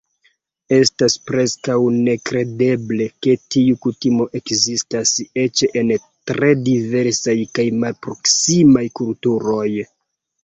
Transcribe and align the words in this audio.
Estas 0.75 1.15
preskaŭ 1.31 1.73
nekredeble, 2.05 3.07
ke 3.25 3.35
tiu 3.55 3.75
kutimo 3.83 4.25
ekzistas 4.39 5.11
eĉ 5.43 5.63
en 5.81 5.93
tre 6.31 6.49
diversaj 6.69 7.37
kaj 7.59 7.67
malproksimaj 7.83 8.85
kulturoj. 9.01 9.69